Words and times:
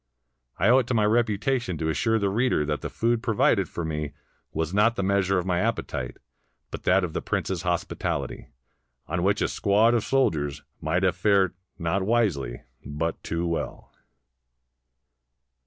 I 0.57 0.67
owe 0.69 0.79
it 0.79 0.87
to 0.87 0.95
my 0.95 1.05
reputation 1.05 1.77
to 1.77 1.89
assure 1.89 2.17
the 2.17 2.31
reader 2.31 2.65
that 2.65 2.81
the 2.81 2.89
food 2.89 3.21
provided 3.21 3.69
for 3.69 3.85
me 3.85 4.13
was 4.51 4.73
not 4.73 4.95
the 4.95 5.03
measure 5.03 5.37
of 5.37 5.45
my 5.45 5.59
appetite, 5.59 6.17
but 6.71 6.85
that 6.85 7.03
of 7.03 7.13
the 7.13 7.21
prince's 7.21 7.61
hospitality, 7.61 8.47
on 9.05 9.21
which 9.21 9.43
a 9.43 9.47
squad 9.47 9.93
of 9.93 10.03
soldiers 10.03 10.63
might 10.81 11.03
have 11.03 11.15
fared 11.15 11.53
not 11.77 12.01
wisely, 12.01 12.63
but 12.83 13.21
too 13.23 13.45
well. 13.45 13.93